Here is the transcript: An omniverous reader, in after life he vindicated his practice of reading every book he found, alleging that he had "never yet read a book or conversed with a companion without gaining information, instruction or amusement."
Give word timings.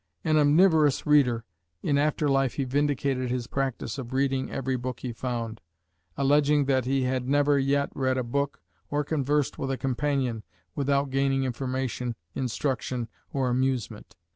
An 0.23 0.35
omniverous 0.37 1.05
reader, 1.05 1.45
in 1.83 1.95
after 1.99 2.27
life 2.27 2.55
he 2.55 2.63
vindicated 2.63 3.29
his 3.29 3.45
practice 3.45 3.99
of 3.99 4.13
reading 4.13 4.49
every 4.49 4.75
book 4.75 5.01
he 5.01 5.13
found, 5.13 5.61
alleging 6.17 6.65
that 6.65 6.85
he 6.85 7.03
had 7.03 7.29
"never 7.29 7.59
yet 7.59 7.91
read 7.93 8.17
a 8.17 8.23
book 8.23 8.63
or 8.89 9.03
conversed 9.03 9.59
with 9.59 9.69
a 9.69 9.77
companion 9.77 10.41
without 10.73 11.11
gaining 11.11 11.43
information, 11.43 12.15
instruction 12.33 13.09
or 13.31 13.49
amusement." 13.49 14.15